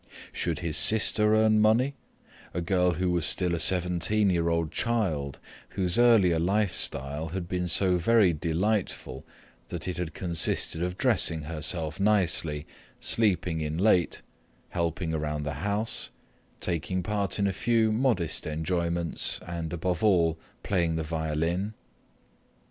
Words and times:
Should 0.31 0.61
his 0.61 0.77
sister 0.77 1.35
earn 1.35 1.59
money, 1.59 1.93
a 2.55 2.59
girl 2.61 2.93
who 2.93 3.11
was 3.11 3.23
still 3.23 3.53
a 3.53 3.59
seventeen 3.59 4.31
year 4.31 4.49
old 4.49 4.71
child 4.71 5.37
whose 5.77 5.99
earlier 5.99 6.39
life 6.39 6.73
style 6.73 7.27
had 7.29 7.47
been 7.47 7.67
so 7.67 7.97
very 7.97 8.33
delightful 8.33 9.23
that 9.67 9.87
it 9.87 9.97
had 9.97 10.15
consisted 10.15 10.81
of 10.81 10.97
dressing 10.97 11.43
herself 11.43 11.99
nicely, 11.99 12.65
sleeping 12.99 13.61
in 13.61 13.77
late, 13.77 14.23
helping 14.69 15.13
around 15.13 15.43
the 15.43 15.53
house, 15.61 16.09
taking 16.61 17.03
part 17.03 17.37
in 17.37 17.45
a 17.45 17.53
few 17.53 17.91
modest 17.91 18.47
enjoyments 18.47 19.39
and, 19.45 19.71
above 19.71 20.03
all, 20.03 20.35
playing 20.63 20.95
the 20.95 21.03
violin? 21.03 21.75